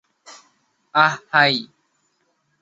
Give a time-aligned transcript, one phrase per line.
[0.95, 1.53] আহ, high.